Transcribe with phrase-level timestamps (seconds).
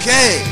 [0.00, 0.49] Okay.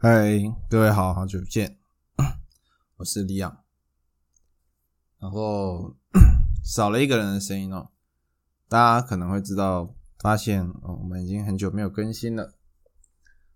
[0.00, 0.38] 嗨，
[0.70, 1.76] 各位好，好久不见，
[2.98, 3.64] 我是李昂。
[5.18, 5.96] 然后
[6.62, 7.90] 少了一个人的声音哦，
[8.68, 12.56] 大家可能会知道，发现哦，我们已经很久没有更新了。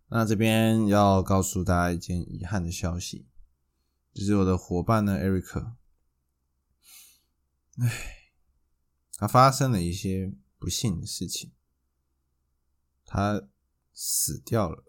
[0.09, 3.29] 那这边要告诉大家一件遗憾的消息，
[4.13, 5.75] 就是我的伙伴呢，Eric，
[7.79, 8.33] 唉，
[9.17, 11.53] 他发生了一些不幸的事情，
[13.05, 13.45] 他
[13.93, 14.83] 死掉了。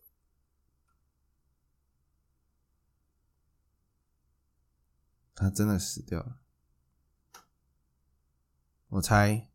[5.35, 6.37] 他真的死掉了，
[8.89, 9.49] 我猜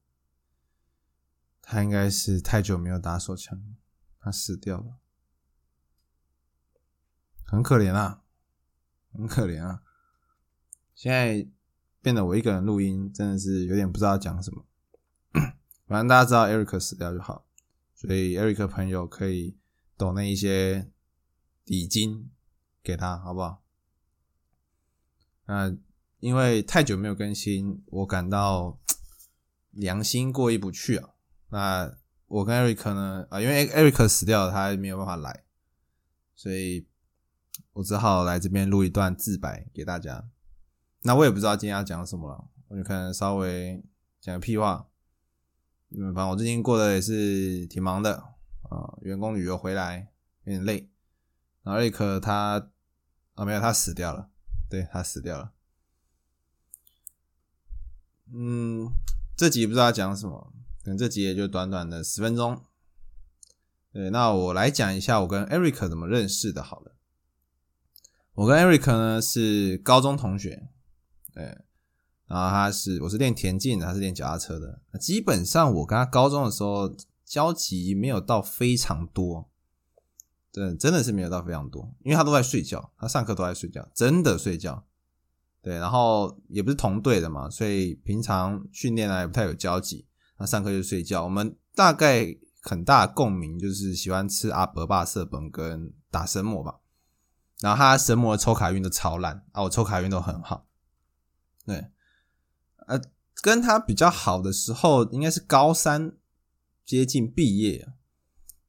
[1.62, 3.76] 他应该是太久没有打手枪，
[4.18, 4.98] 他死掉了，
[7.44, 8.22] 很可怜啊，
[9.12, 9.82] 很可怜啊！
[10.94, 11.48] 现在
[12.02, 14.66] 变得我一个人录音，真的是有点不知道讲什么。
[15.86, 17.46] 反正大家知道 Eric 死掉就好，
[17.94, 19.56] 所以 Eric 朋友可以
[19.96, 20.90] 抖那一些
[21.64, 22.30] 礼金
[22.82, 23.62] 给他，好不好？
[25.48, 25.74] 那
[26.20, 28.78] 因为太久没有更新，我感到
[29.70, 31.08] 良心过意不去啊。
[31.48, 31.96] 那
[32.26, 35.44] 我跟 Eric 呢啊，因为 Eric 死掉了，他没有办法来，
[36.34, 36.86] 所以
[37.72, 40.28] 我只好来这边录一段自白给大家。
[41.00, 43.82] 那我也不知道今天要讲什么了，我就可能稍微
[44.20, 44.86] 讲个屁话。
[45.90, 48.16] 嗯，反正我最近过得也是挺忙的
[48.64, 50.12] 啊，员工旅游回来
[50.44, 50.90] 有点累。
[51.62, 52.70] 然后 Eric 他
[53.32, 54.28] 啊没有，他死掉了。
[54.68, 55.52] 对他死掉了。
[58.32, 58.92] 嗯，
[59.36, 60.52] 这集不知道讲什么，
[60.84, 62.62] 可能这集也就短短的十分钟。
[63.90, 66.62] 对，那我来讲一下我跟 Eric 怎么认识的。
[66.62, 66.94] 好了，
[68.34, 70.68] 我跟 Eric 呢是高中同学，
[71.32, 71.44] 对，
[72.26, 74.82] 然后他是我是练田径的，他是练脚踏车的。
[75.00, 79.50] 基本上我跟他高中的时候交集没有到非常多。
[80.50, 84.86] 对，真的是没有到非常多，因为他都在睡觉，他上课都在睡觉，真的睡觉。
[85.60, 90.06] 对，然后也不是同队的嘛，所以平常训练啊也不太有交集。
[90.38, 91.22] 那上课就睡觉。
[91.24, 96.80] 我们大概很大共鸣就是喜欢吃阿伯爸色本跟打神魔吧。
[97.60, 100.66] 然后他神魔抽卡运都超烂啊，我抽卡运都很好。
[101.66, 101.88] 对，
[102.86, 102.98] 呃，
[103.42, 106.16] 跟他比较好的时候应该是高三
[106.84, 107.86] 接近毕业。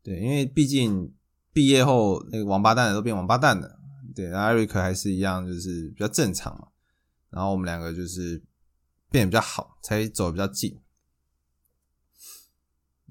[0.04, 1.16] 对，因为毕竟。
[1.52, 3.80] 毕业后，那个王八蛋的都变王八蛋了，
[4.16, 6.68] 对，艾瑞克还是一样，就是比较正常嘛。
[7.30, 8.42] 然后我们两个就是
[9.10, 10.80] 变得比较好，才走比较近。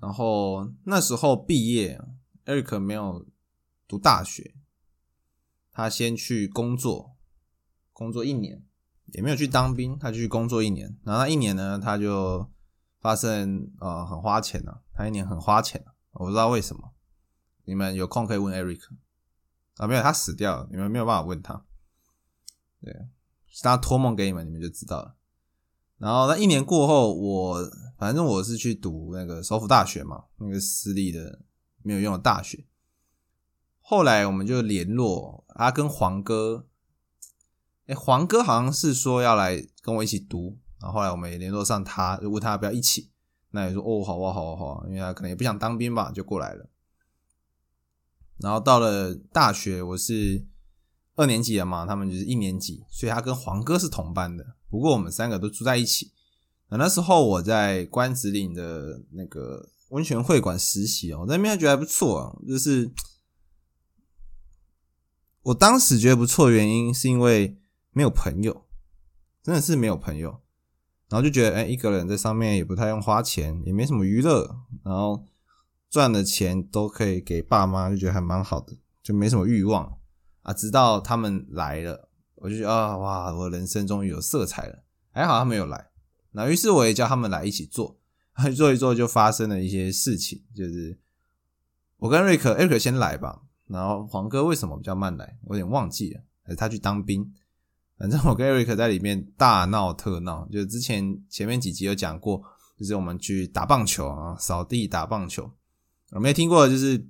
[0.01, 2.01] 然后那时候毕业，
[2.45, 3.27] 艾瑞克没有
[3.89, 4.55] 读大学，
[5.73, 7.17] 他先去工作，
[7.93, 8.63] 工作一年，
[9.07, 10.97] 也没有去当兵，他去工作一年。
[11.05, 12.49] 然后那一年呢，他就
[13.01, 16.93] 发生呃很花钱了，他一年很花钱，我不知道为什么。
[17.69, 18.81] 你们有空可以问 Eric
[19.77, 21.67] 啊，没有他死掉了，你们没有办法问他。
[22.81, 22.91] 对，
[23.47, 25.17] 是他托梦给你们，你们就知道了。
[25.99, 31.41] 然后那一年过后，我反正我是去读那个首府大学嘛，那个私立的
[31.83, 32.65] 没有用的大学。
[33.81, 36.67] 后来我们就联络他跟黄哥，
[37.87, 43.11] 哎，黄哥好像是说要来跟我一起读，然后后来我们也联络上他，就问他要不要一起。
[43.51, 46.67] 那也说哦，好啊，好啊，好啊，因为他可能也不想当兵吧，就过来了。
[48.41, 50.47] 然后到了大学，我是
[51.17, 54.55] 二年级了嘛，他们就是一年级，所以他跟黄哥是同班的。
[54.71, 56.13] 不过我们三个都住在一起。
[56.69, 62.37] 那那时候我在关子岭的那个温泉会馆实习哦，那边觉得还不错啊。
[62.47, 62.91] 就是
[65.43, 67.59] 我当时觉得不错的，原因是因为
[67.91, 68.67] 没有朋友，
[69.43, 70.41] 真的是没有朋友。
[71.09, 75.27] 然后就觉得，哎，一个人在上面也不太用花钱，也没什么娱乐，然后。
[75.91, 79.99] 赚的钱都可以给爸妈，就觉得还蛮好的，就没什么欲望
[80.43, 80.53] 啊。
[80.53, 84.85] 直到他们来了，我就觉得啊，哇，我人生终于有色彩了。
[85.11, 85.89] 还好他们有来，
[86.33, 87.99] 那于是我也叫他们来一起做，
[88.57, 90.99] 做一做就发生了一些事情，就是
[91.97, 97.33] 我跟瑞克，瑞克先来吧，然后黄哥为什么比较慢来，我有点忘记了，是他去当兵。
[97.97, 102.43] 反正我跟瑞克在里面大闹特闹，就之前前面几集有讲过。
[102.79, 105.51] 就是我们去打棒球啊，扫地打棒球。
[106.13, 107.07] 我没有听过，就是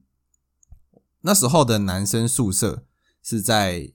[1.20, 2.84] 那时候的男生宿舍
[3.22, 3.92] 是在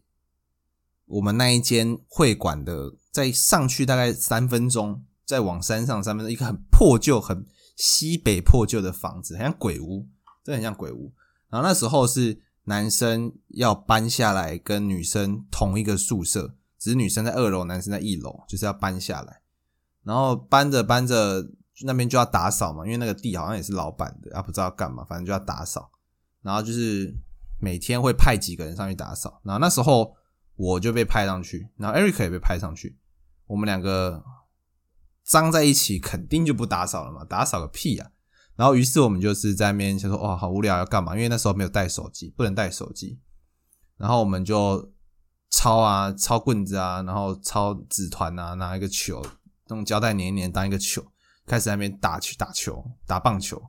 [1.05, 7.45] 我们那一间会馆的，在上去大概三分钟，再往山上三分钟，一个很破旧、很
[7.75, 10.07] 西北破旧的房子，很像鬼屋，
[10.41, 11.13] 真的很像鬼屋。
[11.50, 19.41] 然后那时候是男生要搬下来跟女生同一个宿舍，只是女生在二楼，男生在一楼，就是要搬下来。
[20.03, 21.51] 然后搬着搬着。
[21.81, 25.92] 那边就要打扫嘛，因为那个地好像也是老板的，啊不知道干嘛，反正就要打扫。
[26.42, 27.14] 然后就是
[27.60, 29.42] 每天会派几个人上去打扫。
[29.44, 30.16] 然后那时候
[30.56, 32.98] 我就被派上去，然后 Eric 也被派上去。
[33.48, 34.24] 我们两个
[35.24, 38.12] 脏在一起，肯定就不打扫了嘛，打扫个屁啊！
[38.56, 41.16] 然后于是我们就是在那边想说，哇，好无聊，要干嘛？
[41.16, 43.20] 因为那时候没有带手机，不能带手机。
[43.98, 44.94] 然后我们就
[45.50, 49.25] 抄啊，抄棍子啊，然后抄纸团啊，拿一个球，
[49.70, 51.04] 用胶带粘一粘当一个球。
[51.45, 53.62] 开始那边打球、打球、打棒球，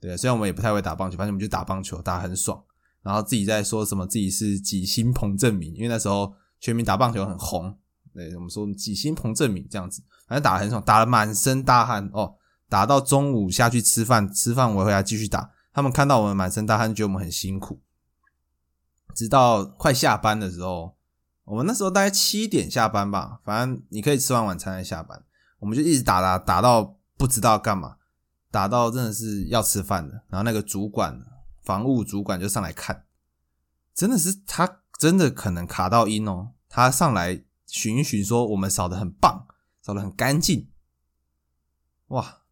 [0.00, 2.62] 对，虽然我们也不太会打棒球，反正我们就打棒球，打很爽。
[3.02, 7.78] 然后自己在说什么自己是几星彭正明，因为那时候全民打棒球很红，
[8.12, 12.34] 对，我们说几星彭正明这样子，反正打的很爽，打的满身大汗哦。
[12.68, 15.52] 打到中午下去吃饭，吃饭我回来继续打。
[15.72, 17.80] 他们看到我们满身大汗，觉得我们很辛苦。
[19.14, 20.96] 直到快下班的时候，
[21.44, 25.24] 我们那时候大概七点下班吧，反正你可以吃完晚餐再下班，
[25.60, 26.95] 我们就一直打打打到。
[27.16, 27.96] 不知道干嘛，
[28.50, 31.18] 打到真的是要吃饭的，然后那个主管，
[31.62, 33.06] 房务主管就上来看，
[33.94, 39.46] 真的是他真的可能卡到音哦，他上来寻一寻说我们扫的很棒，
[39.80, 40.70] 扫的很干净，
[42.08, 42.42] 哇，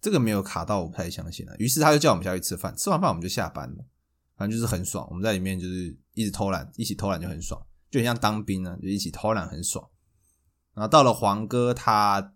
[0.00, 3.84] 这个没有卡到我不太相信了，于是他就叫我们下去吃饭，吃完饭我们就下班了，
[4.36, 9.86] 反正就是很爽，我们在里面就是一直偷懒，一起偷懒就很爽，就很像当兵呢，就一起偷懒很爽，
[10.72, 12.32] 然后到了黄哥他。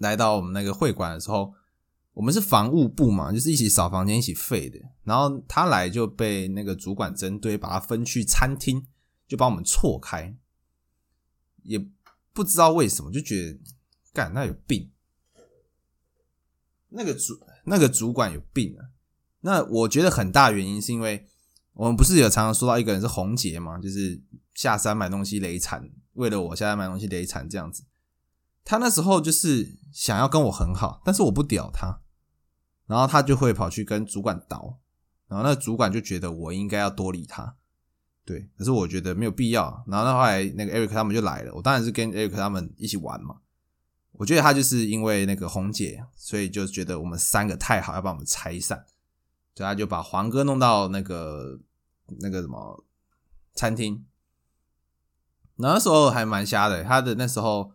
[0.00, 1.52] 来到我们那个会馆的时候，
[2.12, 4.78] 我们是房务部嘛，就是一起扫房间、一起废的。
[5.04, 8.86] 然后他来就被那个主管针对，把他分去餐厅，
[9.26, 10.36] 就把我们错开。
[11.62, 11.78] 也
[12.32, 13.58] 不知道为什么，就觉得
[14.12, 14.90] 干那有病。
[16.88, 18.90] 那个主那个主管有病啊。
[19.40, 21.26] 那我觉得很大原因是因为
[21.72, 24.20] 我们不是有常常说到一个人是红杰嘛，就是
[24.54, 27.84] 下山买东西累惨，为了我下山买东西累惨这样子。
[28.64, 32.00] 他那时候就是想要跟我很好，但是我不屌他，
[32.86, 34.78] 然后他就会跑去跟主管倒，
[35.26, 37.56] 然后那主管就觉得我应该要多理他，
[38.24, 39.84] 对，可是我觉得没有必要。
[39.88, 43.40] 然后那后来那个 Eric 他们就来了，我当然是跟 Eric 他们一起玩嘛。
[44.12, 48.86] 我觉得他就是因为那个红姐，所以就觉得我们三个太好，要把我们拆散，
[49.56, 51.58] 所以他就把黄哥弄到那个
[52.20, 52.84] 那个什么
[53.54, 54.06] 餐厅。
[55.56, 57.72] 那时候还蛮瞎的，他的那时候。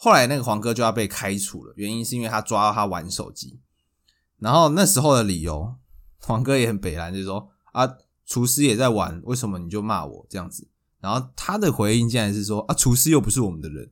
[0.00, 3.58] 后来那个黄哥就要被开除了，原因是因为他抓到他玩手机。
[4.38, 5.74] 然后那时候的理由，
[6.20, 10.68] 黄哥也很北蓝，就是说啊，厨师也在玩，为什么你就骂我这样子？
[11.00, 13.90] 然后他的回应竟然是说啊，厨师又不是我们的人。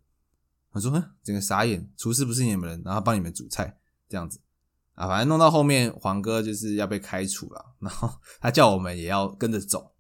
[0.71, 0.93] 我说，
[1.25, 3.77] 整个傻眼，厨师不是你们人，然后帮你们煮菜
[4.09, 4.39] 这样子
[4.95, 8.09] 啊，反正弄到后面，黄哥就是要被开除了，然后
[8.41, 9.93] 他叫我们也要跟着走。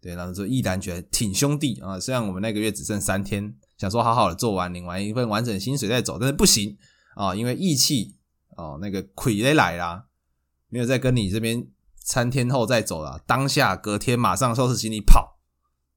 [0.00, 3.56] 对，然后说毅然决挺兄弟啊，虽然我们那个月只剩三天。
[3.76, 6.76] 想说好好的做完，领完一份完整薪水再走，但是不行
[7.14, 8.16] 啊，因为义气
[8.56, 10.06] 哦，那个亏得来啦，
[10.68, 11.66] 没有再跟你这边
[11.96, 15.38] 三天后再走了，当下隔天马上收拾行李跑，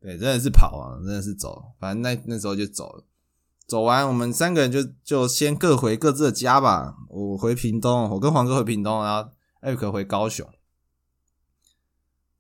[0.02, 3.04] 对，真的是跑啊，真的是走，反正那那时候就走了，
[3.68, 9.30] 走完我们三个人就就先各回各自的家吧，我回屏东，我跟黄哥回屏东，然后
[9.62, 10.48] 艾克回高雄，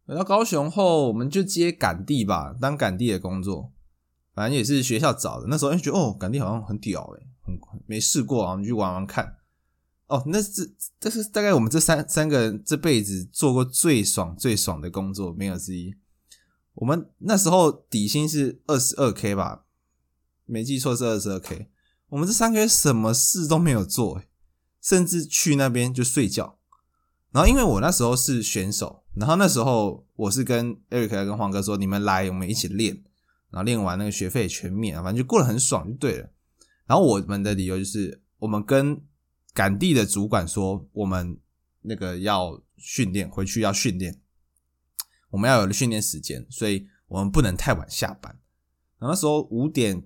[0.07, 3.71] 回到高雄后，我们就接赶地吧，当赶地的工作。
[4.37, 9.37] 反正也是学校找的，那时候觉得哦，感觉好像很屌诶，很没试过啊，我们去玩玩看。
[10.05, 15.95] 哦，那是这是大概我们这三三个人这辈子做过最爽最爽的工作，没有之一。
[16.75, 19.65] 我们那时候底薪是二十二 k 吧，
[20.45, 21.71] 没记错是二十二 k。
[22.09, 24.21] 我们这三个月什么事都没有做，
[24.79, 26.59] 甚至去那边就睡觉。
[27.31, 33.03] 然后因为我那时候是选手，然后那时候我是跟 Eric 跟黄哥说，你们来，我们一起练。
[33.57, 36.29] 然后练完那个学费全免，反正就过得很爽就对了。
[36.85, 39.01] 然后我们的理由就是，我们跟
[39.51, 41.39] 赶地的主管说，我们
[41.81, 44.21] 那个要训练，回去要训练，
[45.31, 48.39] 我们要有训练时间，所以我们不能太晚下班。
[48.99, 50.05] 然后那时候五点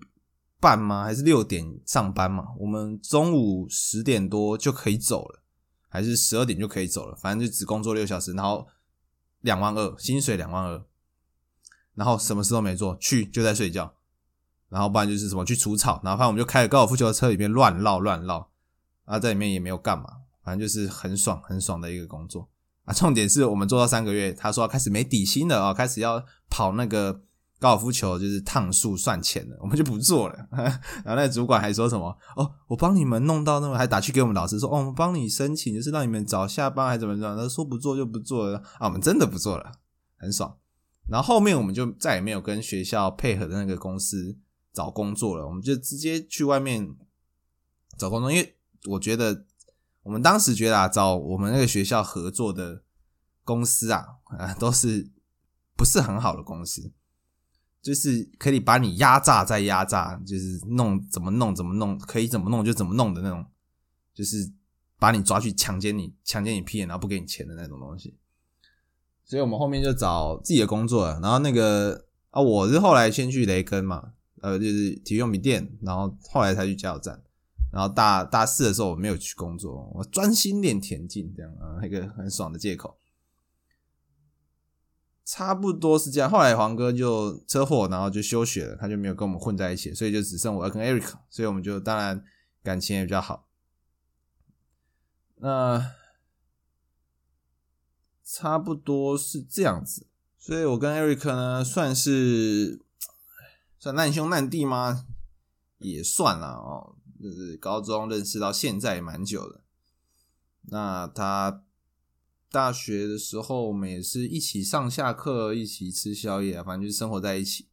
[0.62, 1.04] 半吗？
[1.04, 2.56] 还是六点上班嘛？
[2.58, 5.44] 我们中午十点多就可以走了，
[5.90, 7.18] 还是十二点就可以走了？
[7.18, 8.66] 反正就只工作六小时，然后
[9.42, 10.86] 两万二，薪水两万二。
[11.96, 13.94] 然后什么事都没做，去就在睡觉，
[14.70, 18.50] 然后不然就是什么去除草，然后反正我们就开着高尔夫球的车里面乱绕乱绕，
[19.06, 20.06] 啊，在里面也没有干嘛，
[20.44, 22.50] 反正就是很爽很爽的一个工作
[22.86, 22.94] 啊。
[22.94, 27.24] 重点是我们做到三个月，他说开始没底薪了啊，开始要跑那个。
[27.62, 30.36] 高尔夫球就是趟数算钱的，我们就不做了。
[31.06, 39.74] 然后那主管还说什么：“哦，我帮你们弄到那么，还打去给我们老师说，哦，我们帮你申请，就是让你们早下班还怎么怎么。”他说不做就不做了啊，我们真的不做了，
[40.18, 40.58] 很爽。
[41.12, 44.38] 然后后面我们就再也没有跟学校配合的那个公司
[44.72, 46.96] 找工作了，我们就直接去外面
[47.98, 49.46] 找工作，因为我觉得
[50.04, 52.84] 我们当时觉得啊，找我们那个学校合作的
[53.44, 54.06] 公司啊，
[54.40, 55.12] 啊，都是
[55.76, 56.94] 不是很好的公司。
[57.82, 63.44] 就是可以把你压榨再压榨，就是弄怎么弄怎么弄，可以怎么弄就怎么弄的那种，
[64.14, 64.54] 就是
[65.00, 68.20] 把你抓去强奸你，强奸你屁眼，然后不给你钱的那种东西。
[69.32, 71.18] 所以我们后面就找自己的工作了。
[71.22, 74.12] 然后那个啊，我是后来先去雷根嘛，
[74.42, 77.24] 呃，就是体育用品店，然后后来才去加油站。
[77.72, 82.98] 然后大大四的时候我没有去工作，我专心练田径，这样啊，一个很爽的借口。
[85.24, 92.22] 差不多是这样，后来黄哥就车祸，然后就休学了，他就没有跟我们混在一起，所以就只剩我跟 Eric，所以我们就当然
[92.62, 93.48] 感情也比较好。
[95.38, 95.90] 那
[98.34, 100.08] 差不多是这样子，
[100.38, 102.80] 所以我跟 Eric 呢算是
[103.78, 105.06] 算难兄难弟吗？
[105.80, 109.62] 也算了哦，就是高中认识到现在也蛮久的。
[110.62, 111.64] 那他。
[112.54, 117.70] 大学的时候，我们也是一起上下课，一起吃宵夜，反正就是生活在一起。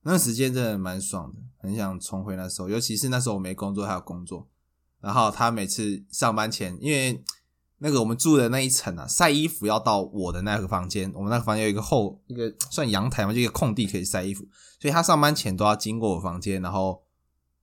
[0.00, 2.70] 那时间真的蛮爽的，很想重回那时候。
[2.70, 4.48] 尤其是那时候我没工作，还有工作。
[5.02, 7.22] 然后他每次上班前，因为
[7.78, 11.10] 那个我们住的那一层啊，晒衣服要到我的那个房间。
[11.14, 14.46] 我们那个房间有一个后一个算阳台嘛，就一个空地可以晒衣服。
[14.80, 17.02] 所以他上班前都要经过我房间，然后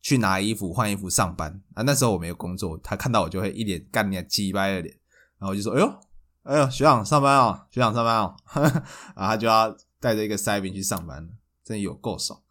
[0.02, 1.84] 去拿衣服、换衣服上班啊。
[1.84, 4.98] 那时候我没有工作，他看到我就会一脸干脸、鸡掰的脸，
[5.40, 5.94] 然后就说：“哎呦。”
[6.44, 8.64] 哎呦，学长上班哦，学长上班哦， 然
[9.18, 11.30] 后他就要带着一个塞饼去上班
[11.64, 12.42] 真的有够爽。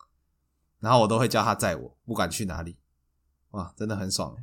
[0.78, 2.78] 然后我都会叫他载我，不管去哪里，
[3.50, 4.36] 哇，真的很爽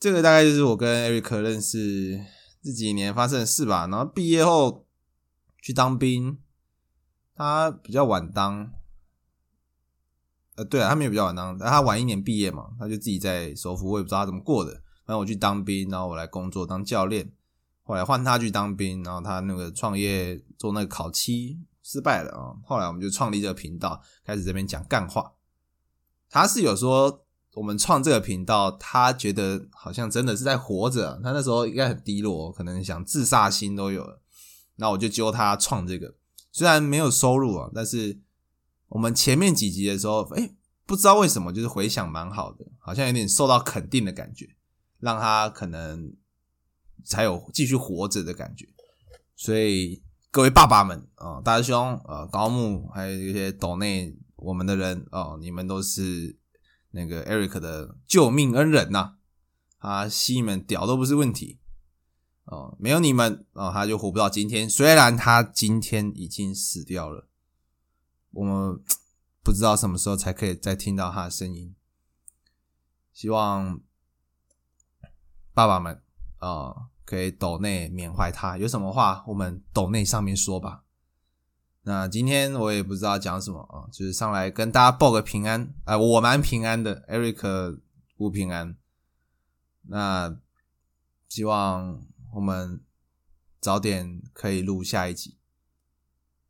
[0.00, 2.24] 这个大概就是我跟 Eric 认识
[2.62, 3.86] 这几年发生的事吧。
[3.86, 4.86] 然后毕业后
[5.60, 6.38] 去当兵，
[7.34, 8.72] 他比较晚当，
[10.54, 14.72] 呃，对啊，他没有比较晚当，但他晚一年毕业嘛，他就自己在首府，我也不知道他怎么过的。
[15.04, 17.30] 反正我去当兵，然后我来工作当教练。
[17.82, 22.56] 后来换他去当兵，然后他那个创业做那个烤漆失败了啊。
[22.64, 25.34] 后来我们就创立这个频道，开始这边讲干话。
[26.30, 31.20] 他是有说我们创这个频道，他觉得好像真的是在活着。
[31.22, 34.22] 他那时候应该很低落，可能想自杀心都有了。
[34.76, 36.14] 那我就揪他创这个，
[36.52, 38.20] 虽然没有收入啊，但是
[38.88, 40.50] 我们前面几集的时候，哎，
[40.86, 44.48] 不知道为什么就是回响蛮好的，好像有点受到肯定的感觉，
[44.98, 46.14] 让他可能。
[47.02, 48.68] 才有继续活着的感觉，
[49.34, 56.38] 所以各位爸爸们啊，大师兄啊，高木，还有一些岛内我们的人哦，你们都是
[56.90, 59.14] 那个 Eric 的救命恩人呐！
[59.78, 61.58] 他吸你们屌都不是问题
[62.44, 64.68] 哦，没有你们啊，他就活不到今天。
[64.68, 67.28] 虽然他今天已经死掉了，
[68.32, 68.82] 我们
[69.42, 71.74] 不知道什么时候才可以再听到他的声音。
[73.12, 73.80] 希望
[75.52, 76.02] 爸爸们。
[76.38, 80.84] 啊，可以抖内缅怀他，有什么话我们抖内上面说吧。
[81.82, 87.80] 那今天我也不知道讲什么啊，就是上来跟大家报个平安啊，我蛮平安的，Eric
[88.16, 88.76] 不平安。
[89.82, 90.38] 那
[91.26, 92.84] 希望我们
[93.60, 95.38] 早点可以录下一集，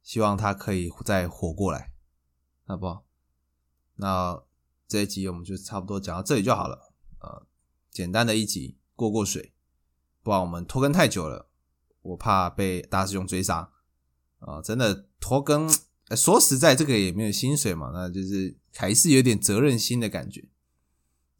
[0.02, 1.92] 希望他可以再活过来，
[2.66, 3.06] 好不好？
[3.94, 4.42] 那
[4.88, 7.46] 这一集我们就差不多讲到这里就好了，呃，
[7.90, 9.52] 简单的一集过过水。
[10.22, 11.48] 不然我们拖更太久了，
[12.02, 13.72] 我怕被大师兄追杀
[14.40, 14.60] 啊！
[14.60, 15.70] 真的拖更，
[16.16, 20.44] 说实在，这个也没有薪水嘛，那就是还是有点责任心的感觉。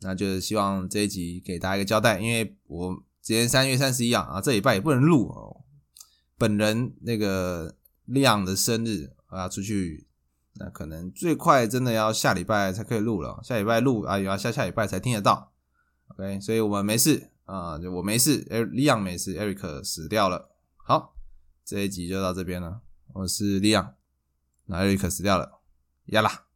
[0.00, 5.64] 那就是希望这一集给大家一个交代，因为我今天三月三十一啊，啊，这礼拜也不能录哦。
[6.38, 7.76] 本人那个
[8.06, 10.06] 亮的生日啊，出去，
[10.54, 15.52] 那可能最快真的要下礼拜才可以录了，下礼拜录啊，也要下下礼拜才听得到。
[16.08, 17.30] OK，所以我们没事。
[17.50, 20.50] 啊，就我没事，艾利昂没事，艾瑞克死掉了。
[20.76, 21.16] 好，
[21.64, 22.80] 这一集就到这边了。
[23.12, 23.94] 我是利昂，
[24.66, 25.60] 那艾瑞克死掉了，
[26.06, 26.49] 呀啦。